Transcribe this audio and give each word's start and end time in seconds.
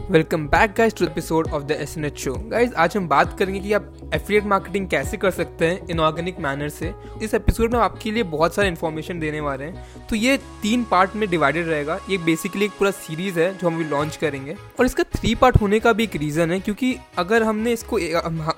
Welcome 0.00 0.46
back 0.48 0.72
guys 0.76 0.94
to 0.94 1.04
episode 1.04 1.48
of 1.52 1.62
the 1.62 1.70
S 1.72 1.96
N 1.98 2.04
H 2.04 2.18
show 2.18 2.32
guys 2.50 2.74
आज 2.74 2.96
हम 2.96 3.08
बात 3.08 3.36
करेंगे 3.38 3.58
कि 3.60 3.72
आप 3.72 4.10
एफिलिएट 4.14 4.44
मार्केटिंग 4.44 4.88
कैसे 4.88 5.16
कर 5.16 5.30
सकते 5.30 5.66
हैं 5.66 5.88
इनऑर्गेनिक 5.90 6.38
मैनर 6.40 6.68
से। 6.68 6.92
इस 7.22 7.34
एपिसोड 7.34 7.72
में 7.74 7.80
आपके 7.80 8.10
लिए 8.10 8.22
बहुत 8.22 8.54
सारे 8.54 8.68
इन्फॉर्मेशन 8.68 9.20
देने 9.20 9.40
वाले 9.40 9.64
हैं। 9.64 10.06
तो 10.08 10.16
ये 10.16 10.36
तीन 10.62 10.84
पार्ट 10.84 11.16
में 11.16 11.28
डिवाइडेड 11.30 11.68
रहेगा। 11.68 11.98
ये 12.10 12.18
बेसिकली 12.18 12.64
एक 12.64 12.70
पूरा 12.78 12.90
सीरीज़ 12.90 13.40
है 13.40 13.52
जो 13.58 13.66
हम 13.66 13.80
लॉन्च 13.90 14.16
करेंगे। 14.16 14.56
और 14.78 14.86
इसका 14.86 15.02
थ्री 15.14 15.34
पार्ट 15.34 15.60
होने 15.60 15.80
का 15.80 15.92
भी 15.92 16.04
एक 16.04 16.16
रीज़न 16.16 16.52
है, 16.52 16.60
क्योंकि 16.60 16.94
अगर 17.18 17.42
हमने 17.42 17.72
इसको 17.72 17.96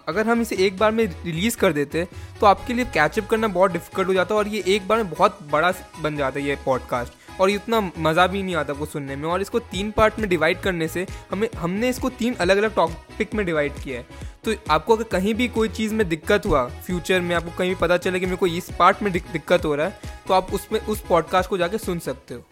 अगर 0.08 0.26
हम 0.26 0.40
इसे 0.40 0.56
एक 0.66 0.78
बार 0.78 0.92
में 0.92 1.04
रिलीज़ 1.06 1.56
कर 1.56 1.72
देते 1.72 2.06
तो 2.40 2.46
आपके 2.46 2.74
लिए 2.74 2.84
कैचअप 2.94 3.26
करना 3.26 3.48
बहुत 3.48 3.72
डिफ़िकल्ट 3.72 4.08
हो 4.08 4.14
जाता 4.14 4.34
और 4.34 4.48
ये 4.48 4.62
एक 4.66 4.88
बार 4.88 4.98
में 4.98 5.10
बहुत 5.10 5.38
बड़ा 5.50 5.72
बन 6.02 6.16
जाता 6.16 6.40
है 6.40 6.46
ये 6.46 6.58
पॉडकास्ट 6.64 7.19
और 7.40 7.50
इतना 7.50 7.80
मज़ा 7.98 8.26
भी 8.26 8.42
नहीं 8.42 8.54
आता 8.54 8.72
को 8.72 8.86
सुनने 8.86 9.16
में। 9.16 9.28
और 9.28 9.40
इसको 9.40 9.58
तीन 9.60 9.90
पार्ट 9.90 10.18
में 10.18 10.28
डिवाइड 10.28 10.60
करने 10.60 10.88
से 10.88 11.06
हमें, 11.30 11.48
हमने 11.56 11.88
इसको 11.88 12.08
तीन 12.10 12.34
अलग 12.36 12.56
अलग 12.56 12.74
टॉपिक 12.74 13.34
में 13.34 13.44
डिवाइड 13.46 13.72
किया 13.74 13.98
है। 13.98 14.28
तो 14.44 14.54
आपको 14.70 14.96
अगर 14.96 15.04
कहीं 15.08 15.34
भी 15.34 15.48
कोई 15.48 15.68
चीज़ 15.70 15.94
में 15.94 16.08
दिक्कत 16.08 16.46
हुआ 16.46 16.64
फ्यूचर 16.86 17.20
में, 17.20 17.34
आपको 17.36 17.56
कहीं 17.58 17.68
भी 17.68 17.76
पता 17.76 17.96
चले 17.96 18.20
कि 18.20 18.26
मेरे 18.26 18.36
को 18.36 18.46
इस 18.48 18.70
पार्ट 18.78 19.02
में 19.02 19.12
दिक्कत 19.12 19.64
हो 19.64 19.74
रहा 19.74 19.86
है 19.86 20.18
तो 20.28 20.34
आप 20.34 20.54
उसमें, 20.54 20.80
उस 20.80 21.00
पॉडकास्ट 21.00 21.50
को 21.50 21.58
जाके 21.58 21.78
सुन 21.78 21.98
सकते 22.00 22.34
हो। 22.34 22.44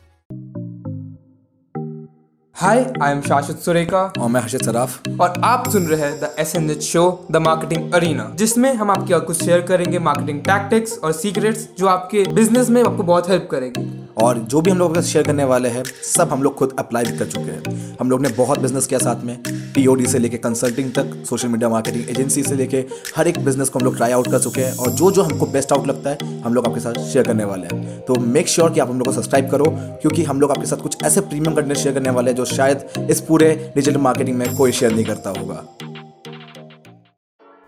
हाय 2.60 2.78
आई 3.02 3.12
एम 3.12 3.20
शाश्वत 3.20 3.58
सुरेखा 3.58 3.98
और 4.18 4.28
मैं 4.28 4.40
हर्षित 4.40 4.64
सराफ 4.64 5.08
और 5.20 5.40
आप 5.44 5.68
सुन 5.70 5.86
रहे 5.86 6.00
हैं 6.00 6.18
the 6.20 6.34
S 6.38 6.54
N 6.56 6.70
H 6.70 6.82
show 6.82 7.02
the 7.30 7.36
marketing 7.36 7.92
arena 7.92 8.30
जिसमें 8.38 8.72
हम 8.74 8.90
आपके 8.90 9.14
और 9.14 9.20
कुछ 9.20 9.42
शेयर 9.44 9.60
करेंगे 9.60 9.98
मार्केटिंग 9.98 10.40
टैक्टिक्स 10.40 10.98
और 10.98 11.12
सीक्रेट्स 11.12 11.68
जो 11.78 11.86
आपके 11.86 12.24
बिज़नेस 12.34 12.70
में 12.70 12.82
आपको 12.84 13.02
बहुत 13.02 13.28
हेल्प 13.30 13.48
करेंगे। 13.50 13.86
और 14.22 14.38
जो 14.38 14.60
भी 14.60 14.70
हम 14.70 14.78
लोग 14.78 15.00
शेयर 15.00 15.24
करने 15.24 15.44
वाले 15.44 15.68
हैं 15.68 15.82
सब 16.04 16.32
हम 16.32 16.42
लोग 16.42 16.54
खुद 16.54 16.74
अप्लाई 16.78 17.04
भी 17.04 17.18
कर 17.18 17.26
चुके 17.26 17.50
हैं। 17.50 17.96
हम 18.00 18.10
लोग 18.10 18.22
ने 18.22 18.28
बहुत 18.28 18.58
बिज़नेस 18.58 18.86
किया 18.86 19.00
साथ 19.00 19.24
में 19.24 19.36
टीओडी 19.74 20.06
से 20.06 20.18
लेके 20.18 20.36
कंसल्टिंग 20.36 20.90
तक 20.92 21.12
सोशल 21.28 21.48
मीडिया 21.48 21.68
मार्केटिंग 21.70 22.08
एजेंसी 22.10 22.42
से 22.42 22.54
लेके 22.54 22.84
हर 23.16 23.28
एक 23.28 23.38
बिज़नेस 23.44 23.68
को 23.68 23.78
हम 23.78 23.84
लोग 23.84 23.96
ट्राई 23.96 24.12
आउट 24.12 24.30
कर 24.30 24.38
चुके 24.38 24.60
हैं। 24.60 24.76
और 24.76 24.90
जो 24.90 25.10
जो 25.10 25.22
हमको 25.22 25.46
बेस्ट 25.46 25.72
आउट 25.72 25.86
लगता 25.86 26.10
है 26.10 26.42
हम 26.42 26.54
लोग 26.54 26.66
आपके 26.66 26.80
साथ 26.80 27.00
शेयर 27.12 27.26
करने 27.26 27.44
वाले 27.44 27.66
हैं। 27.66 28.00
तो 28.00 28.14
मेक 28.14 28.48
श्योर 28.48 28.66
sure 28.66 28.74
कि 28.74 28.80
आप 28.80 28.90
हम 28.90 28.98
लोग 28.98 29.06
को 29.06 29.12
सब्सक्राइब 29.12 29.50
करो 29.50 29.64
क्योंकि 30.02 30.22
हम 30.24 30.40
लोग 30.40 30.50
आपके 30.50 30.66
साथ 30.66 30.76
कुछ 30.76 30.96
ऐसे 31.04 31.20
प्रीमियम 31.20 31.54
कंटेंट 31.54 31.76
शेयर 31.76 31.94
करने 31.94 32.10
वाले 32.10 32.30
हैं 32.30 32.36
जो 32.36 32.44
शायद 32.48 33.08
इस 33.10 33.20
पूरे 33.20 33.54
डिजिटल 33.74 33.98
मार्केटिंग 34.00 34.36
में 34.36 34.56
कोई 34.56 34.72
शेयर 34.72 34.92
नहीं 34.92 35.04
करता 35.04 35.30
होगा। 35.30 35.64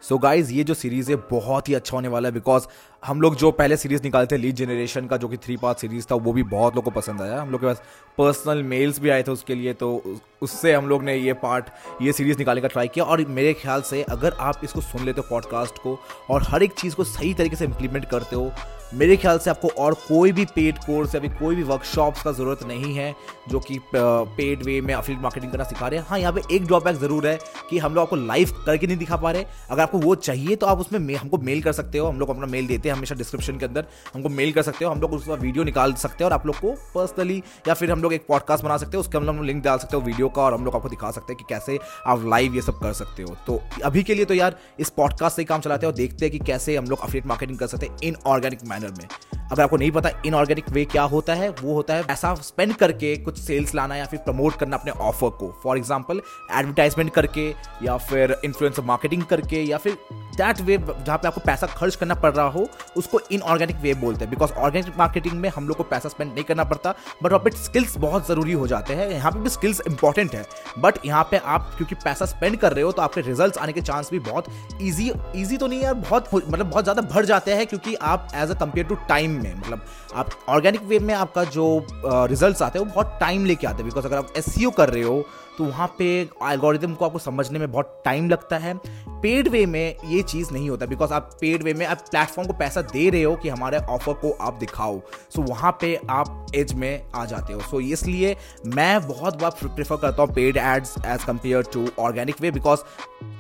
सो 0.03 0.15
so 0.15 0.23
गाइज़ 0.23 0.53
ये 0.53 0.63
जो 0.65 0.75
सीरीज़ 0.75 1.11
है, 1.11 1.17
बहुत 1.31 1.69
ही 1.69 1.75
अच्छा 1.75 1.97
होने 1.97 2.09
वाला 2.09 2.29
है 2.29 2.35
बिकॉज़ 2.35 2.67
हम 3.03 3.21
लोग 3.21 3.35
जो 3.37 3.51
पहले 3.51 3.77
सीरीज़ 3.77 4.03
निकाले 4.03 4.27
थे 4.27 4.37
लीड 4.37 4.55
जनरेशन 4.57 5.07
का, 5.07 5.17
जो 5.17 5.29
कि 5.29 5.37
थ्री 5.37 5.57
पार्ट 5.57 5.79
सीरीज़ 5.79 6.07
था, 6.11 6.15
वो 6.15 6.33
भी 6.33 6.43
बहुत 6.45 6.77
लोगों 6.77 6.91
को 6.91 7.01
पसंद 7.01 7.23
आया। 7.23 7.41
हम 7.41 7.51
लोग 7.51 7.61
के 7.61 7.67
पास 7.67 7.83
पर्सनल 8.19 8.63
मेल्स 8.63 9.01
भी 9.01 9.11
आए 9.11 9.23
थे 9.23 9.31
उसके 9.31 9.55
लिए 9.55 9.73
तो 9.75 10.03
उससे 10.43 10.73
हम 10.73 10.89
लोग 10.89 11.05
ने 11.05 11.17
ये 11.17 11.33
पार्ट 11.43 11.65
ये 12.03 12.13
सीरीज़ 12.13 12.39
निकालने 12.39 12.61
का 12.61 12.69
ट्राई 12.69 12.89
किया। 12.89 13.05
और 13.05 13.25
मेरे 13.29 13.53
ख्याल 13.55 13.83
से 13.83 14.03
अगर 14.11 14.37
आप 14.41 14.61
इसको 14.65 14.81
सुन 14.81 15.05
लेते 15.05 15.21
हो 15.21 15.27
पॉडकास्ट 15.31 15.83
को, 15.83 15.99
और 16.31 16.43
हर 16.49 16.63
एक 16.63 16.73
चीज़ 16.79 16.95
को 16.95 17.05
सही 17.07 17.35
तरीके 17.35 17.57
से 17.57 17.65
इम्प्लीमेंट 17.65 18.05
करते 18.11 18.37
हो 18.37 18.53
मेरे 18.95 19.17
ख्याल 19.17 19.39
से 19.39 19.51
आपको 19.51 19.69
और 19.79 19.95
कोई 19.97 20.33
भी 20.33 20.45
पेड 20.45 20.79
कोर्स 20.79 21.15
या 21.15 21.21
कोई 21.31 21.57
भी 21.57 21.63
वर्कशॉप्स 21.63 22.23
का 22.23 22.33
ज़रूरत 22.33 22.63
नहीं 22.67 22.95
है 22.95 23.15
जो 23.49 23.59
कि 23.61 23.79
पेड 23.93 24.63
वे 24.63 24.81
में 24.81 24.93
अफिल 24.95 25.17
मार्केटिंग 25.17 25.53
करना 25.53 25.65
सिखा 25.65 25.89
रहे 25.89 26.01
हैं। 26.01 26.07
हाँ 26.09 26.19
यहाँ 26.19 26.33
पे 26.33 26.43
एक 26.55 26.67
ड्रॉबैक 26.67 26.97
ज़रूर 26.97 27.27
है 27.27 27.39
कि 27.71 27.79
हम 27.79 27.95
लोग 27.95 28.03
आपको 28.03 28.17
लाइव 28.17 28.53
करके 28.67 28.87
नहीं 28.87 28.97
दिखा 28.97 29.17
पा 29.17 29.31
रहे। 29.31 29.45
अगर 29.71 29.83
आपको 29.83 29.99
वो 29.99 30.15
चाहिए 30.15 30.57
तो 30.57 30.67
आप 30.67 30.81
उसमें 30.81 31.15
हमको 31.15 31.39
मेल 31.39 31.63
कर 31.63 31.73
सकते 31.73 31.99
हो। 31.99 32.07
हम 32.07 32.19
लोग 32.21 32.31
अपना 32.31 32.47
मेल 32.47 32.67
देते 32.67 32.89
हैं 32.89 32.97
हमेशा 32.97 33.15
डिस्क्रिप्शन 33.15 33.59
के 33.59 33.67
अंदर। 33.67 33.87
हमको 34.15 34.29
मेल 34.29 34.53
कर 34.53 34.63
सकते 34.63 34.85
हो। 34.85 34.91
हम 34.91 35.01
लोग 35.01 35.13
उसका 35.15 35.35
वीडियो 35.35 35.65
निकाल 35.65 35.95
सकते 35.95 36.25
हैं 36.25 36.31
और 36.31 36.35
आप 36.35 36.47
लोग 36.47 36.57
को 36.57 36.73
पर्सनली 36.95 37.43
या 37.69 37.75
फिर 37.75 37.93
हम 37.93 38.03
लोग 38.03 38.13
एक 38.15 38.27
पॉडकास्ट 38.29 38.65
बना 38.65 38.77
सकते 38.77 38.97
हो। 38.97 39.01
उसके 39.01 39.19
हम 39.19 39.25
लोग 39.25 39.45
लिंक 39.45 39.63
डाल 39.65 39.79
सकते 39.79 39.97
हो 39.97 40.03
वीडियो 40.03 40.29
का 40.29 40.43
और 40.43 40.55
हम 40.55 40.65
लोग 40.65 40.75
आपको 40.77 40.89
दिखा 40.89 41.11
सकते 41.11 41.33
हैं 41.33 41.39
कि 41.39 41.55
कैसे 41.55 41.79
आप 42.07 42.25
लाइव 42.27 42.55
ये 42.55 42.63
सब 42.63 42.79
कर 42.81 42.93
सकते 42.93 43.23
हो। 43.23 43.37
तो 43.47 43.61
अभी 43.85 44.03
के 44.03 44.15
लिए 44.15 44.25
तो 44.25 44.35
यार 44.35 44.59
इस 44.81 44.91
पॉडकास्ट 44.97 45.37
से 45.37 45.45
काम 45.45 45.61
चलाते 45.61 45.87
हैं 45.87 45.93
और 45.93 45.97
देखते 45.97 46.25
हैं 46.25 46.33
कि 46.33 46.45
कैसे 46.47 46.77
हम 46.77 46.85
लोग 46.85 47.01
अफिलेट 47.01 47.27
मार्केटिंग 47.27 47.59
कर 47.59 47.67
सकते 47.67 47.87
हैं 47.87 47.99
इन 48.03 48.17
ऑर्गेनिक 48.27 48.65
मैनर 48.81 48.93
में 48.99 49.40
अगर 49.53 49.63
आपको 49.63 49.77
नहीं 49.77 49.91
पता 49.91 50.11
इनऑर्गेनिक 50.27 50.69
वे 50.71 50.85
क्या 50.87 51.03
होता 51.05 51.35
है, 51.35 51.49
वो 51.51 51.75
होता 51.75 51.95
है 51.95 52.03
पैसा 52.05 52.35
स्पेंड 52.43 52.75
करके 52.77 53.17
कुछ 53.19 53.39
सेल्स 53.39 53.75
लाना 53.75 53.97
या 53.97 54.05
फिर 54.07 54.21
प्रमोट 54.21 54.57
करना 54.57 54.77
अपने 54.77 54.93
ऑफ़र 54.93 55.31
को। 55.31 55.49
फॉर 55.63 55.79
एग्ज़ाम्पल 55.79 56.21
एडवर्टाइजमेंट 56.53 57.13
करके 57.15 57.49
या 57.83 57.97
फिर 57.99 58.37
इन्फ्लुएंसर 58.45 58.83
मार्केटिंग 58.85 59.23
करके 59.25 59.63
या 59.63 59.79
फिर 59.79 59.97
दैट 60.37 60.61
वे 60.61 60.77
जहाँ 60.79 61.17
पे 61.19 61.29
आपको 61.29 61.41
पैसा 61.47 61.67
खर्च 61.69 61.97
करना 61.97 62.15
पड़ 62.15 62.33
रहा 62.33 62.47
हो, 62.47 62.67
उसको 62.97 63.21
इनऑर्गेनिक 63.33 63.77
वे 63.83 63.95
बोलते 63.97 64.25
हैं। 64.25 64.31
बिकॉज़ 64.31 64.53
ऑर्गेनिक 64.53 64.99
मार्केटिंग 64.99 65.35
में 65.35 65.49
हम 65.57 65.69
लोग 65.69 65.77
को 65.77 65.83
पैसा 65.85 66.09
स्पेंड 66.09 66.33
नहीं 66.33 66.45
करना 66.45 66.65
पड़ता 66.65 66.95
बट 67.23 67.31
वहाँ 67.31 67.45
पर 67.45 67.57
स्किल्स 67.57 67.97
बहुत 67.99 68.27
ज़रूरी 68.29 68.53
हो 68.53 68.67
जाते 68.67 68.95
हैं। 68.95 69.09
यहाँ 69.11 69.33
पे 69.33 69.41
भी 69.41 69.49
स्किल्स 69.51 69.81
इंपॉर्टेंट 69.87 70.35
है 70.35 70.45
बट 70.79 71.05
यहाँ 71.07 71.23
पे 71.31 71.37
आप 71.47 71.71
क्योंकि 71.77 71.95
पैसा 72.05 72.27
स्पेंड 72.27 72.57
कर 72.57 72.73
रहे 72.73 72.85
हो 72.85 72.93
तो 72.93 73.03
आपके 73.03 73.21
रिज़ल्ट 73.21 73.59
आने 73.59 73.73
के 73.73 73.81
चांस 73.83 74.11
भी 74.13 74.19
बहुत 74.21 74.49
ईजी 74.83 75.11
ईजी 75.37 75.57
तो 75.57 75.67
नहीं 75.67 75.81
है 75.81 75.93
बहुत 75.95 76.35
मतलब 76.35 76.67
बहुत 76.67 76.85
ज़्यादा 76.85 77.03
बढ़ 77.05 77.25
जाते 77.25 77.55
हैं 77.55 77.67
क्योंकि 77.67 77.95
आप 77.95 78.29
as 78.35 78.51
a 78.51 78.55
compare 78.61 78.87
to 78.87 78.95
time 79.09 79.40
में 79.43 79.55
मतलब 79.55 79.85
आप 80.15 80.31
ऑर्गेनिक 80.49 80.83
वे 80.83 80.99
में 80.99 81.15
आपका 81.15 81.45
जो 81.45 81.67
रिज़ल्ट 82.05 82.63
आते 82.63 82.79
हैं, 82.79 82.87
वो 82.87 82.93
बहुत 82.95 83.17
टाइम 83.21 83.45
लेके 83.47 83.67
आते 83.67 83.77
हैं 83.77 83.85
बिकॉज़ 83.85 84.07
अगर 84.07 84.17
आप 84.17 84.33
एस 84.37 84.55
कर 84.77 84.91
रहे 84.91 85.03
हो 85.03 85.25
तो 85.61 85.65
वहाँ 85.65 85.87
पे 85.99 86.07
एल्गोरिदम 86.43 86.93
को 86.95 87.05
आपको 87.05 87.19
समझने 87.19 87.59
में 87.59 87.71
बहुत 87.73 88.01
टाइम 88.05 88.29
लगता 88.29 88.59
है। 88.59 88.75
पेड 89.23 89.49
वे 89.49 89.65
में 89.67 89.97
ये 90.09 90.21
चीज़ 90.23 90.53
नहीं 90.53 90.69
होता 90.71 90.87
बिकॉज़ 90.87 91.13
आप 91.13 91.31
पेड 91.41 91.63
वे 91.63 91.75
में 91.75 91.85
आप 91.87 91.99
प्लेटफॉर्म 92.01 92.49
को 92.49 92.55
पैसा 92.59 92.83
दे 92.83 93.09
रहे 93.11 93.23
हो 93.23 93.35
कि 93.37 93.49
हमारे 93.49 93.79
ऑफ़र 93.79 94.13
को 94.23 94.31
आप 94.41 94.55
दिखाओ। 94.61 95.01
सो 95.35 95.43
वहाँ 95.43 95.77
पे 95.81 95.95
आप 96.11 96.47
एज 96.55 96.73
में 96.75 97.03
आ 97.15 97.25
जाते 97.25 97.53
हो। 97.53 97.61
सो 97.61 97.81
इसलिए 97.81 98.37
मैं 98.67 99.09
बहुत 99.09 99.41
बार 99.43 99.51
प्रेफर 99.65 99.97
करता 99.97 100.23
हूँ 100.23 100.35
paid 100.35 100.57
ads 100.57 100.95
as 101.07 101.25
compare 101.25 101.69
to 101.73 101.87
organic 101.99 102.41
way 102.41 102.51
because 102.51 102.81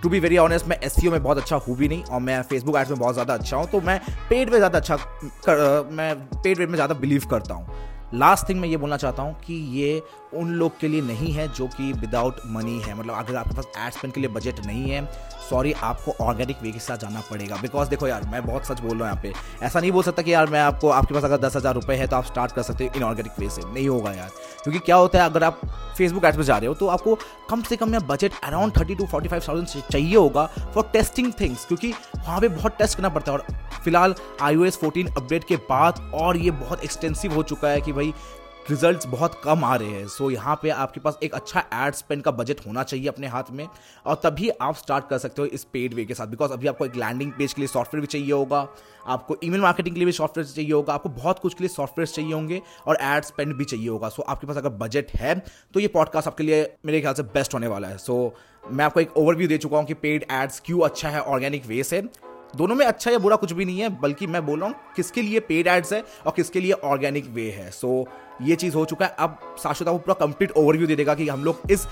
to 0.02 0.08
be 0.08 0.20
very 0.20 0.38
honest 0.38 0.66
मैं 0.68 0.78
एस 0.84 1.02
में 1.04 1.22
बहुत 1.22 1.38
अच्छा 1.38 1.56
हूँ 1.58 1.76
भी 1.76 1.88
नहीं 1.88 2.04
और 2.04 2.20
मैं 2.20 2.40
फेसबुक 2.42 2.76
एड्स 2.76 2.90
में 2.90 2.98
बहुत 2.98 3.14
ज़्यादा 3.14 3.34
अच्छा 3.34 3.56
हूँ। 3.56 3.66
तो 3.70 3.80
मैं 3.80 3.98
पेड 4.30 4.50
वे 4.50 4.56
ज़्यादा 4.56 4.78
अच्छा 4.78 4.96
कर, 4.96 5.88
मैं 5.92 6.14
पेड 6.32 6.58
वे 6.58 6.66
में 6.66 6.74
ज़्यादा 6.74 6.94
बिलीव 6.94 7.26
करता 7.30 7.54
हूँ। 7.54 7.69
लास्ट 8.14 8.48
थिंग 8.48 8.60
मैं 8.60 8.68
ये 8.68 8.76
बोलना 8.76 8.96
चाहता 8.96 9.22
हूँ 9.22 9.34
कि 9.40 9.54
ये 9.72 10.02
उन 10.36 10.50
लोग 10.52 10.78
के 10.80 10.88
लिए 10.88 11.00
नहीं 11.02 11.32
है 11.32 11.46
जो 11.48 11.66
कि 11.68 11.92
विदाउट 11.92 12.36
मनी 12.46 12.78
है। 12.80 12.94
मतलब 12.98 13.14
अगर 13.14 13.36
आपके 13.36 13.54
पास 13.56 13.66
एड 13.78 13.92
स्पेंड 13.92 14.14
के 14.14 14.20
लिए 14.20 14.30
बजट 14.30 14.64
नहीं 14.66 14.90
है 14.90 15.04
सॉरी 15.50 15.72
आपको 15.74 16.12
ऑर्गेनिक 16.24 16.56
वे 16.62 16.70
के 16.72 16.78
साथ 16.78 16.98
जाना 16.98 17.20
पड़ेगा। 17.30 17.56
बिकॉज़ 17.56 17.88
देखो 17.88 18.06
यार, 18.08 18.24
मैं 18.32 18.44
बहुत 18.46 18.66
सच 18.66 18.80
बोल 18.80 18.98
रहा 18.98 19.10
हूँ 19.10 19.18
यहाँ 19.22 19.22
पे। 19.22 19.66
ऐसा 19.66 19.80
नहीं 19.80 19.92
बोल 19.92 20.02
सकता 20.02 20.22
कि 20.22 20.32
यार 20.32 20.50
मैं 20.50 20.60
आपको, 20.60 20.88
आपके 20.88 21.14
पास 21.14 21.24
अगर 21.24 21.38
दस 21.38 21.56
हज़ार 21.56 21.74
रुपये 21.74 21.96
है 21.96 22.06
तो 22.06 22.16
आप 22.16 22.24
स्टार्ट 22.24 22.52
कर 22.52 22.62
सकते 22.62 22.84
हो 22.84 22.92
इन 22.96 23.02
ऑर्गेनिक 23.04 23.38
वे 23.38 23.48
से। 23.50 23.62
नहीं 23.64 23.88
होगा 23.88 24.12
यार। 24.12 24.30
क्योंकि 24.62 24.78
क्या 24.78 24.96
होता 24.96 25.18
है, 25.18 25.24
अगर 25.24 25.44
आप 25.44 25.60
फेसबुक 25.96 26.24
एड्स 26.24 26.36
पर 26.36 26.42
जा 26.42 26.56
रहे 26.58 26.66
हो 26.66 26.74
तो 26.74 26.86
आपको 26.88 27.18
कम 27.50 27.62
से 27.62 27.76
कम 27.76 27.94
या 27.94 28.00
budget 28.08 28.32
around 28.44 28.76
thirty 28.76 28.94
to 28.94 29.06
forty 29.06 29.28
five 29.28 29.42
thousand 29.48 29.82
चाहिए 29.90 30.16
होगा 30.16 30.46
फॉर 30.74 30.90
टेस्टिंग 30.92 31.32
थिंग्स 31.40 31.64
क्योंकि 31.66 31.92
वहाँ 32.16 32.40
पर 32.40 32.48
बहुत 32.48 32.76
टेस्ट 32.78 32.96
करना 32.96 33.08
पड़ता 33.08 33.32
है। 33.32 33.38
और 33.38 33.44
फ़िलहाल 33.84 34.14
I 34.42 34.56
O 34.56 34.64
S 34.64 34.76
fourteen 34.76 35.06
update 35.08 35.44
के 35.44 35.56
बाद 35.68 36.00
और 36.14 36.36
ये 36.36 36.50
बहुत 36.52 36.84
एक्सटेंसिव 36.84 37.34
हो 37.34 37.42
चुका 37.42 37.68
है 37.68 37.80
कि 37.80 37.92
भाई 38.00 38.12
रिजल्ट्स 38.70 39.06
बहुत 39.06 39.40
कम 39.44 39.64
आ 39.64 39.74
रहे 39.76 39.88
हैं। 39.88 40.06
सो 40.08 40.24
so, 40.24 40.32
यहाँ 40.32 40.54
पे 40.62 40.68
आपके 40.70 41.00
पास 41.00 41.18
एक 41.22 41.34
अच्छा 41.34 41.60
एड 41.76 41.94
स्पेंड 41.94 42.22
का 42.22 42.30
बजट 42.30 42.60
होना 42.66 42.82
चाहिए 42.82 43.08
अपने 43.08 43.26
हाथ 43.26 43.50
में 43.50 43.66
और 44.06 44.20
तभी 44.24 44.48
आप 44.60 44.76
स्टार्ट 44.76 45.08
कर 45.08 45.18
सकते 45.18 45.42
हो 45.42 45.46
इस 45.48 45.64
पेड 45.64 45.94
वे 45.94 46.04
के 46.04 46.14
साथ। 46.14 46.26
बिकॉज़ 46.26 46.52
अभी 46.52 46.66
आपको 46.66 46.86
एक 46.86 46.96
लैंडिंग 46.96 47.32
पेज 47.32 47.52
के 47.52 47.60
लिए 47.60 47.68
सॉफ्टवेयर 47.68 48.00
भी 48.00 48.06
चाहिए 48.06 48.32
होगा 48.32 48.66
आपको 49.06 49.36
ईमेल 49.44 49.60
मार्केटिंग 49.60 49.94
के 49.94 50.00
लिए 50.00 50.06
भी 50.06 50.12
सॉफ्टवेयर 50.12 50.48
चाहिए 50.48 50.72
होगा 50.72 50.94
आपको 50.94 51.08
बहुत 51.10 51.38
कुछ 51.38 51.54
के 51.54 51.64
लिए 51.64 51.68
सॉफ्टवेयर 51.68 52.06
चाहिए 52.06 52.32
होंगे 52.32 52.62
और 52.86 52.98
एड 53.02 53.24
स्पेंड 53.24 53.54
भी 53.56 53.64
चाहिए 53.64 53.88
होगा। 53.88 54.08
सो 54.08 54.22
so, 54.22 54.28
आपके 54.28 54.46
पास 54.46 54.56
अगर 54.56 54.68
बजट 54.78 55.10
है 55.16 55.38
तो 55.74 55.80
ये 55.80 55.88
पॉडकास्ट 55.90 56.28
आपके 56.28 56.44
लिए 56.44 56.62
मेरे 56.86 57.00
ख्याल 57.00 57.14
से 57.14 57.22
बेस्ट 57.34 57.54
होने 57.54 57.66
वाला 57.66 57.88
है। 57.88 57.98
सो 57.98 58.22
so, 58.24 58.72
मैं 58.72 58.84
आपको 58.84 59.00
एक 59.00 59.16
ओवरव्यू 59.16 59.48
दे 59.48 59.58
चुका 59.58 59.76
हूँ 59.76 59.86
कि 59.86 59.94
पेड 59.96 60.26
एड्स 60.32 60.60
क्यों 60.66 60.80
अच्छा 60.80 61.08
है 61.08 61.22
ऑर्गेनिक 61.22 61.66
वे 61.66 61.82
से। 61.82 62.02
दोनों 62.56 62.74
में 62.76 62.86
अच्छा 62.86 63.10
या 63.10 63.18
बुरा 63.18 63.36
कुछ 63.36 63.52
भी 63.52 63.64
नहीं 63.64 63.80
है 63.80 63.88
बल्कि 64.00 64.26
मैं 64.26 64.44
बोल 64.46 64.60
रहा 64.60 64.68
हूँ 64.68 64.76
किसके 64.96 65.22
लिए 65.22 65.40
पेड 65.40 65.66
एड्स 65.66 65.92
है 65.92 66.04
और 66.26 66.32
किसके 66.36 66.60
लिए 66.60 66.72
ऑर्गेनिक 66.72 67.30
वे 67.30 67.50
है। 67.50 67.70
सो 67.70 68.04
so, 68.04 68.08
ये 68.42 68.54
चीज़ 68.56 68.74
हो 68.74 68.84
चुका 68.84 69.06
है। 69.06 69.14
अब 69.18 69.56
शाश्वत 69.62 69.88
आपको 69.88 69.98
पूरा 69.98 70.14
कंप्लीट 70.26 70.52
ओवरव्यू 70.52 70.86
दे 70.86 70.96
देगा 70.96 71.14
कि 71.14 71.28
हम 71.28 71.44
लोग 71.44 71.70
इस 71.70 71.86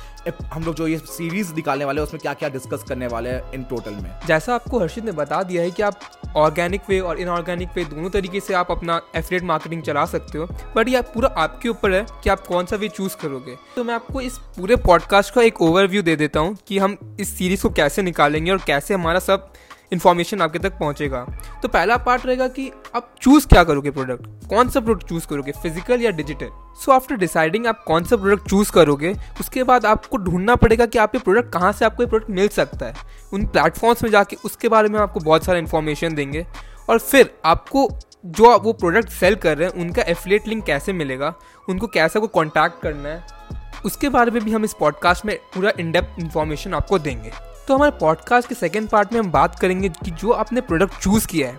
हम 0.52 0.64
लोग 0.64 0.74
जो 0.74 0.86
ये 0.88 0.98
सीरीज़ 0.98 1.52
निकालने 1.54 1.84
वाले 1.84 2.00
हैं 2.00 2.06
उसमें 2.06 2.20
क्या 2.22 2.32
क्या 2.34 2.48
डिस्कस 2.48 2.84
करने 2.88 3.06
वाले 3.06 3.30
हैं 3.30 3.52
इन 3.52 3.64
टोटल 3.64 3.94
में। 3.94 4.10
जैसा 4.26 4.54
आपको 4.54 4.78
हर्षित 4.78 5.04
ने 5.04 5.12
बता 5.12 5.42
दिया 5.42 5.62
है 5.62 5.70
कि 5.70 5.82
आप 5.82 6.00
ऑर्गेनिक 6.36 6.82
वे 6.88 7.00
और 7.00 7.18
इनऑर्गेनिक 7.18 7.68
वे 7.76 7.84
दोनों 7.84 8.10
तरीके 8.10 8.40
से 8.40 8.54
आप 8.54 8.70
अपना 8.70 9.00
एफिलेट 9.16 9.42
मार्केटिंग 9.42 9.82
चला 9.82 10.04
सकते 10.06 10.38
हो 10.38 10.48
बट 10.76 10.88
ये 10.88 11.02
पूरा 11.14 11.28
आपके 11.38 11.68
ऊपर 11.68 11.92
है 11.92 12.04
कि 12.24 12.30
आप 12.30 12.46
कौन 12.46 12.66
सा 12.66 12.76
वे 12.76 12.88
चूज़ 12.88 13.16
करोगे। 13.16 13.56
तो 13.76 13.84
मैं 13.84 13.94
आपको 13.94 14.20
इस 14.20 14.38
पूरे 14.56 14.76
पॉडकास्ट 14.76 15.34
का 15.34 15.42
एक 15.42 15.62
ओवरव्यू 15.62 16.02
दे 16.02 16.16
देता 16.16 16.40
हूँ 16.40 16.56
कि 16.68 16.78
हम 16.78 16.98
इस 17.20 17.36
सीरीज़ 17.38 17.62
को 17.62 17.70
कैसे 17.70 18.02
निकालेंगे 18.02 18.50
और 18.50 18.58
कैसे 18.66 18.94
हमारा 18.94 19.18
सब 19.20 19.52
इन्फॉर्मेशन 19.92 20.40
आपके 20.42 20.58
तक 20.58 20.78
पहुंचेगा। 20.78 21.24
तो 21.62 21.68
पहला 21.68 21.96
पार्ट 21.96 22.26
रहेगा 22.26 22.48
कि 22.48 22.70
आप 22.96 23.14
चूज़ 23.22 23.46
क्या 23.48 23.64
करोगे 23.64 23.90
प्रोडक्ट 23.90 24.48
कौन 24.48 24.68
सा 24.68 24.80
प्रोडक्ट 24.80 25.08
चूज़ 25.08 25.26
करोगे? 25.26 25.52
फ़िज़िकल 25.52 26.00
या 26.00 26.10
डिजिटल 26.10 26.50
सो 26.84 26.92
आफ्टर 26.92 27.16
डिसाइडिंग 27.16 27.66
आप 27.66 27.82
कौन 27.84 28.04
सा 28.04 28.16
प्रोडक्ट 28.16 28.48
चूज़ 28.50 28.72
करोगे, 28.72 29.14
उसके 29.40 29.62
बाद 29.62 29.86
आपको 29.86 30.16
ढूंढना 30.16 30.54
पड़ेगा 30.56 30.86
कि 30.86 30.98
आप 30.98 31.14
ये 31.14 31.20
प्रोडक्ट 31.20 31.52
कहाँ 31.52 31.72
से 31.72 31.84
आपको 31.84 32.02
ये 32.02 32.08
प्रोडक्ट 32.08 32.30
मिल 32.30 32.48
सकता 32.48 32.86
है। 32.86 32.94
उन 33.32 33.46
प्लेटफॉर्म्स 33.46 34.02
में 34.02 34.10
जाके 34.10 34.36
उसके 34.44 34.68
बारे 34.68 34.88
में 34.88 34.98
आपको 35.00 35.20
बहुत 35.20 35.44
सारा 35.44 35.58
इन्फॉर्मेशन 35.58 36.14
देंगे। 36.14 36.46
और 36.90 36.98
फिर 36.98 37.34
आपको 37.44 37.88
जो 38.26 38.50
आप 38.50 38.64
वो 38.64 38.72
प्रोडक्ट 38.72 39.08
सेल 39.08 39.34
कर 39.34 39.58
रहे 39.58 39.68
हैं, 39.68 39.74
उनका 39.76 40.02
एफिलेट 40.02 40.46
लिंक 40.48 40.64
कैसे 40.64 40.92
मिलेगा? 40.92 41.34
उनको 41.68 41.86
कैसे 41.86 42.20
को 42.20 42.26
कॉन्टैक्ट 42.26 42.80
करना 42.82 43.08
है? 43.08 43.57
उसके 43.84 44.08
बारे 44.08 44.30
में 44.30 44.44
भी 44.44 44.52
हम 44.52 44.64
इस 44.64 44.74
पॉडकास्ट 44.74 45.24
में 45.24 45.36
पूरा 45.54 45.72
इन 45.80 45.92
डेप्थ 45.92 46.20
इन्फॉर्मेशन 46.20 46.74
आपको 46.74 46.98
देंगे। 46.98 47.32
तो 47.68 47.74
हमारे 47.74 47.92
पॉडकास्ट 48.00 48.48
के 48.48 48.54
सेकेंड 48.54 48.88
पार्ट 48.88 49.12
में 49.12 49.20
हम 49.20 49.30
बात 49.30 49.58
करेंगे 49.58 49.88
कि 49.88 50.10
जो 50.10 50.30
आपने 50.30 50.60
प्रोडक्ट 50.60 51.00
चूज़ 51.02 51.26
किया 51.26 51.48
है, 51.48 51.56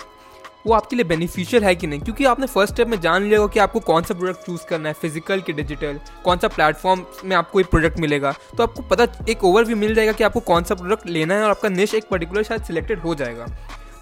वो 0.68 0.74
आपके 0.74 0.96
लिए 0.96 1.06
बेनिफिशियल 1.06 1.64
है 1.64 1.76
कि 1.76 1.88
नहीं? 1.88 2.00
क्योंकि 2.00 2.26
आपने 2.26 2.48
फ़र्स्ट 2.48 2.74
स्टेप 2.74 2.88
में 2.88 3.00
जान 3.02 3.24
लिया 3.24 3.40
होगा 3.40 3.54
कि 3.54 3.60
आपको 3.60 3.80
कौन 3.80 4.04
सा 4.04 4.14
प्रोडक्ट 4.14 4.46
चूज़ 4.46 4.66
करना 4.70 4.90
है 4.90 4.94
फ़िज़िकल 4.94 5.42
कि 5.42 5.54
डिजिटल 5.54 6.00
कौन 6.24 6.38
सा 6.38 6.48
प्लेटफॉर्म 6.48 7.04
में 7.26 7.36
आपको 7.36 7.60
ये 7.60 7.64
प्रोडक्ट 7.64 8.00
मिलेगा? 8.00 8.32
तो 8.58 8.64
आपको 8.64 8.82
पता 8.82 9.08
एक 9.30 9.44
ओवरव्यू 9.44 9.76
मिल 9.76 9.96
जाएगा 9.96 10.12
कि 10.12 10.24
आपको 10.24 10.40
कौन 10.40 10.64
सा 10.64 10.76
प्रोडक्ट 10.76 11.08
लेना 11.08 11.36
है 11.36 11.44
और 11.44 11.50
आपका 11.50 11.70
निश 11.70 11.94
एक 11.94 12.08
पर्टिकुलर 12.12 12.44
शायद 12.44 12.64
सिलेक्टेड 12.64 13.00
हो 13.00 13.16
जाएगा। 13.16 13.46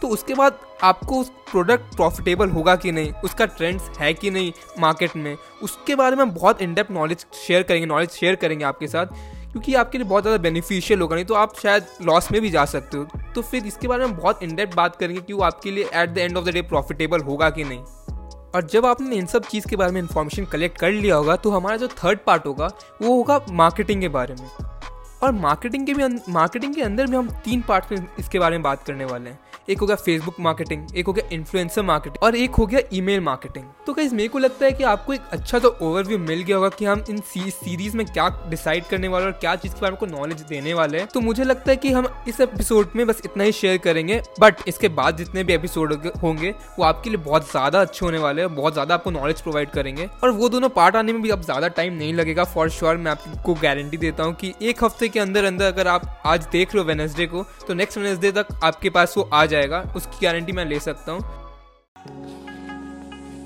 तो 0.01 0.07
उसके 0.07 0.33
बाद 0.35 0.59
आपको 0.83 1.19
उस 1.19 1.29
प्रोडक्ट 1.51 1.95
प्रॉफिटेबल 1.95 2.49
होगा 2.49 2.75
कि 2.75 2.91
नहीं? 2.91 3.11
उसका 3.23 3.45
ट्रेंड्स 3.47 3.89
है 3.99 4.13
कि 4.13 4.29
नहीं 4.31 4.51
मार्केट 4.79 5.15
में? 5.15 5.35
उसके 5.63 5.95
बारे 5.95 6.15
में 6.15 6.33
बहुत 6.33 6.61
इनडेप्थ 6.61 6.91
नॉलेज 6.91 7.25
शेयर 7.37 7.63
करेंगे 7.63 7.85
नॉलेज 7.85 8.09
शेयर 8.11 8.35
करेंगे 8.35 8.65
आपके 8.65 8.87
साथ, 8.87 9.05
क्योंकि 9.51 9.73
आपके 9.75 9.97
लिए 9.97 10.07
बहुत 10.07 10.23
ज़्यादा 10.23 10.41
बेनिफिशियल 10.43 11.01
होगा, 11.01 11.15
नहीं 11.15 11.25
तो 11.25 11.33
आप 11.35 11.55
शायद 11.59 11.85
लॉस 12.01 12.31
में 12.31 12.41
भी 12.41 12.49
जा 12.49 12.65
सकते 12.65 12.97
हो। 12.97 13.07
तो 13.35 13.41
फिर 13.41 13.65
इसके 13.65 13.87
बारे 13.87 14.05
में 14.05 14.15
बहुत 14.17 14.43
इनडेप्थ 14.43 14.75
बात 14.75 14.95
करेंगे 14.95 15.21
कि 15.21 15.33
वो 15.33 15.43
आपके 15.43 15.71
लिए 15.71 15.89
at 15.93 16.09
the 16.09 16.17
end 16.17 16.37
of 16.37 16.45
the 16.45 16.49
day 16.49 16.61
profitable 16.63 17.21
होगा 17.21 17.49
कि 17.49 17.63
नहीं। 17.63 17.79
और 18.55 18.67
जब 18.71 18.85
आपने 18.85 19.15
इन 19.15 19.25
सब 19.25 19.45
चीज़ 19.45 19.67
के 19.67 19.75
बारे 19.75 19.91
में 19.91 19.99
इन्फॉर्मेशन 20.01 20.45
कलेक्ट 20.45 20.77
कर 20.79 20.91
लिया 20.91 21.15
होगा 21.15 21.35
तो 21.35 21.49
हमारा 21.51 21.77
जो 21.77 21.87
थर्ड 21.95 22.19
पार्ट 22.25 22.45
होगा, 22.45 22.71
वो 23.01 23.15
होगा 23.15 23.39
मार्केटिंग 23.51 24.01
के 24.01 24.07
बारे 24.09 24.35
में। 24.35 24.49
और 25.23 25.31
मार्केटिंग 25.33 25.85
के 25.85 25.93
भी 25.93 26.07
मार्केटिंग 26.29 26.73
के 26.75 26.81
अंदर 26.81 27.07
भी 27.07 27.15
हम 27.15 27.29
तीन 27.45 27.61
पार्ट 27.61 27.91
में 27.91 28.07
इसके 28.19 28.39
बारे 28.39 28.57
में 28.57 28.63
बात 28.63 28.83
करने 28.83 29.05
वाले 29.05 29.29
हैं। 29.29 29.39
एक 29.69 29.79
हो 29.79 29.85
गया 29.87 29.95
फेसबुक 29.95 30.35
मार्केटिंग 30.39 30.95
एक 30.95 31.07
हो 31.07 31.13
गया 31.13 31.27
इन्फ्लुएंसर 31.31 31.81
मार्केटिंग 31.81 32.23
और 32.23 32.35
एक 32.35 32.55
हो 32.55 32.65
गया 32.65 32.79
ईमेल 32.93 33.21
मार्केटिंग 33.21 33.65
तो 33.87 33.93
कहीं 33.93 34.09
मेरे 34.09 34.27
को 34.27 34.39
लगता 34.39 34.65
है 34.65 34.71
कि 34.71 34.83
आपको 34.83 35.13
एक 35.13 35.21
अच्छा 35.31 35.59
तो 35.59 35.75
ओवरव्यू 35.81 36.17
मिल 36.17 36.41
गया 36.41 36.55
होगा 36.55 36.69
कि 36.69 36.85
हम 36.85 37.03
इन 37.09 37.17
सीरीज़ 37.21 37.97
में 37.97 38.05
क्या 38.05 38.27
डिसाइड 38.49 38.83
करने 38.83 39.07
वाले 39.07 39.25
और 39.25 39.31
क्या 39.31 39.55
चीज़ 39.55 39.73
के 39.73 39.81
बारे 39.81 39.97
में 40.03 40.11
नॉलेज 40.11 40.41
देने 40.41 40.73
वाले 40.73 40.99
हैं। 40.99 41.07
तो 41.07 41.19
मुझे 41.19 41.43
लगता 41.43 41.71
है 41.71 41.77
कि 41.77 41.91
हम 41.91 42.07
इस 42.27 42.41
एपिसोड 42.41 42.91
में 42.95 43.05
बस 43.07 43.21
इतना 43.25 43.43
ही 43.43 43.51
शेयर 43.51 43.77
करेंगे 43.77 44.21
बट 44.39 44.67
इसके 44.67 44.87
बाद 44.89 45.17
जितने 45.17 45.43
भी 45.43 45.53
एपिसोड 45.53 45.93
होंगे 46.23 46.53
वो 46.79 46.83
आपके 46.85 47.09
लिए 47.09 47.17
बहुत 47.17 47.49
ज़्यादा 47.51 47.81
अच्छे 47.81 48.05
होने 48.05 48.17
वाले 48.17 48.41
हैं, 48.41 48.55
बहुत 48.55 48.73
ज़्यादा 48.73 48.93
आपको 48.93 49.11
नॉलेज 49.11 49.41
प्रोवाइड 49.41 49.69
करेंगे। 49.69 50.09
और 50.23 50.31
वो 50.31 50.49
दोनों 50.49 50.69
पार्ट 50.69 50.95
आने 50.95 51.13
में 51.13 51.21
भी 51.21 51.29
अब 51.29 51.41
ज़्यादा 51.41 51.67
टाइम 51.67 51.93
नहीं 51.93 52.13
लगेगा 52.13 52.43
फॉर 52.43 52.69
श्योर 52.69 52.97
मैं 52.97 53.11
आपको 53.11 53.53
गारंटी 53.53 53.97
देता 53.97 54.23
हूँ 54.23 54.33
कि 54.33 54.53
एक 54.61 54.83
हफ़्ते 54.83 55.09
के 55.09 55.19
अंदर 55.19 55.43
अंदर 55.43 55.65
अगर 55.65 55.87
आप 55.87 56.23
आज 56.25 56.47
देख 56.51 56.75
रहे 56.75 56.83
हो 56.83 57.27
को 57.27 57.43
तो 57.67 57.73
नेक्स्ट 57.73 57.97
वेनसडे 57.97 58.31
तक 58.31 58.47
आपके 58.63 58.89
पास 58.89 59.13
वो 59.17 59.29
आ 59.33 59.45
जाएगा 59.57 59.83
उसकी 59.95 60.25
गारंटी 60.25 60.51
मैं 60.51 60.65
ले 60.65 60.79
सकता 60.81 61.11
हूँ। 61.11 61.35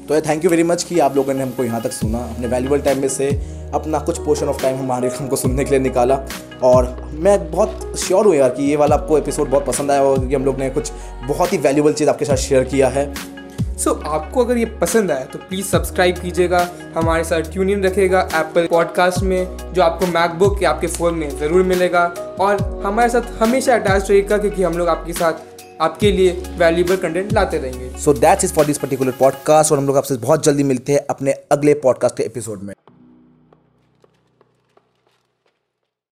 तो 0.08 0.20
थैंक 0.22 0.44
यू 0.44 0.50
वेरी 0.50 0.64
मच 0.64 0.84
कि 0.84 1.00
आप 1.00 1.16
लोगों 1.16 1.34
ने 1.34 1.44
हमको 1.44 1.64
यहाँ 1.64 1.82
तक 1.82 1.92
सुना। 1.94 2.20
अपने 2.26 2.48
वैल्यूबल 2.48 2.80
टाइम 2.82 3.02
में 3.02 3.08
से 3.10 3.28
अपना 3.74 4.00
कुछ 4.00 4.18
पोर्शन 4.20 4.48
ऑफ़ 4.50 4.62
टाइम 4.62 4.78
हमारे 4.78 5.10
हमको 5.10 5.36
सुनने 5.36 5.64
के 5.64 5.70
लिए 5.70 5.80
निकाला। 5.80 6.16
और 6.64 6.86
मैं 7.20 7.52
बहुत 7.52 7.94
श्योर 8.00 8.26
हूँ 8.26 8.36
यार 8.36 8.50
कि 8.50 8.64
ये 8.64 8.76
वाला 8.76 8.96
आपको 8.96 9.18
एपिसोड 9.18 9.50
बहुत 9.50 9.66
पसंद 9.66 9.92
आया 9.92 10.02
होगा 10.02 10.16
क्योंकि 10.16 10.36
हम 10.36 10.46
लोग 10.46 10.58
ने 10.60 10.70
कुछ 10.70 10.92
बहुत 11.28 11.54
ही 11.54 11.58
वैल्यूबल 11.58 11.94
चीज़ 11.94 12.10
आपके 12.10 12.26
साथ 12.26 12.36
शेयर 12.38 12.64
किया 12.64 12.88
है। 12.90 13.14
सो 13.14 13.90
so, 13.90 14.06
आपको 14.06 14.44
अगर 14.46 14.58
ये 14.58 14.66
पसंद 14.82 15.12
आया 15.12 15.26
तो 15.26 15.40
प्लीज़ 15.40 15.66
सब्सक्राइब 15.66 16.18
कीजिएगा 16.18 16.68
हमारे 16.96 17.24
साथ 17.24 17.52
ट्यून 17.54 17.70
इन 17.70 17.84
रखेगा 17.84 18.28
एप्पल 18.36 18.68
पॉडकास्ट 18.68 19.24
में 19.24 19.74
जो 19.74 19.82
आपको 19.82 20.08
मैकबुक 20.08 20.62
या 20.64 20.70
आपके 20.70 20.88
फ़ोन 20.88 21.16
में 21.16 21.30
ज़रूर 21.38 21.64
मिलेगा। 21.64 22.04
और 22.40 22.62
हमारे 22.86 23.10
साथ 23.10 23.32
हमेशा 23.42 23.76
अटैच 23.76 24.10
रहेगा 24.12 24.38
क्योंकि 24.38 24.64
हम 24.64 24.78
लोग 24.78 24.90
आपके 24.90 25.14
साथ 25.14 25.51
आपके 25.82 26.12
लिए 26.12 26.32
वैल्यूबल 26.58 26.96
कंटेंट 26.96 27.34
लाते 27.34 27.58
रहेंगे। 27.58 28.00
So 28.00 28.14
that's 28.14 28.44
is 28.44 28.54
for 28.54 28.66
this 28.66 28.78
particular 28.78 29.12
podcast 29.12 29.72
और 29.72 29.78
हम 29.78 29.88
लोग 29.88 29.98
आपसे 29.98 30.16
बहुत 30.18 30.44
जल्दी 30.46 30.64
मिलते 30.64 30.94
हैं 30.94 31.06
अपने 31.10 31.32
अगले 31.52 31.74
पॉडकास्ट 31.74 32.18
के 32.18 32.24
एपिसोड 32.24 32.62
में। 32.64 32.74